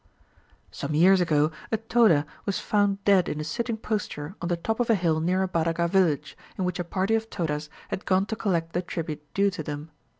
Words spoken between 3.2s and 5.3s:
in a sitting posture on the top of a hill